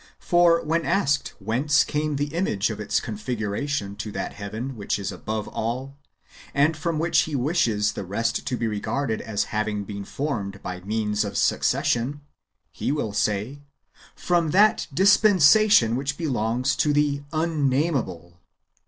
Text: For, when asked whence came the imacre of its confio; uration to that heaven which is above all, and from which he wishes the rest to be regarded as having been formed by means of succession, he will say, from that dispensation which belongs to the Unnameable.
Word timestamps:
For, 0.17 0.63
when 0.63 0.83
asked 0.83 1.35
whence 1.37 1.83
came 1.83 2.15
the 2.15 2.33
imacre 2.33 2.73
of 2.73 2.79
its 2.79 2.99
confio; 2.99 3.39
uration 3.49 3.95
to 3.99 4.11
that 4.13 4.33
heaven 4.33 4.75
which 4.75 4.97
is 4.97 5.11
above 5.11 5.47
all, 5.49 5.95
and 6.55 6.75
from 6.75 6.97
which 6.97 7.19
he 7.29 7.35
wishes 7.35 7.91
the 7.91 8.03
rest 8.03 8.47
to 8.47 8.57
be 8.57 8.65
regarded 8.65 9.21
as 9.21 9.43
having 9.53 9.83
been 9.83 10.03
formed 10.03 10.59
by 10.63 10.79
means 10.79 11.23
of 11.23 11.37
succession, 11.37 12.21
he 12.71 12.91
will 12.91 13.13
say, 13.13 13.61
from 14.15 14.49
that 14.49 14.87
dispensation 14.91 15.95
which 15.95 16.17
belongs 16.17 16.75
to 16.77 16.93
the 16.93 17.21
Unnameable. 17.31 18.39